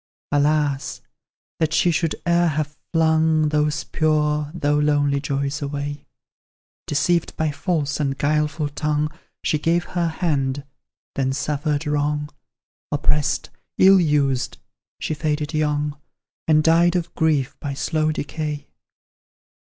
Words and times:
Alas! 0.31 0.99
that 1.59 1.73
she 1.73 1.91
should 1.91 2.15
e'er 2.27 2.47
have 2.47 2.75
flung 2.91 3.49
Those 3.49 3.83
pure, 3.83 4.49
though 4.51 4.79
lonely 4.79 5.19
joys 5.19 5.61
away 5.61 6.07
Deceived 6.87 7.37
by 7.37 7.51
false 7.51 7.99
and 7.99 8.17
guileful 8.17 8.67
tongue, 8.69 9.11
She 9.43 9.59
gave 9.59 9.83
her 9.83 10.07
hand, 10.07 10.63
then 11.13 11.33
suffered 11.33 11.85
wrong; 11.85 12.31
Oppressed, 12.91 13.51
ill 13.77 13.99
used, 14.01 14.57
she 14.99 15.13
faded 15.13 15.53
young, 15.53 16.01
And 16.47 16.63
died 16.63 16.95
of 16.95 17.13
grief 17.13 17.55
by 17.59 17.75
slow 17.75 18.11
decay. 18.11 18.69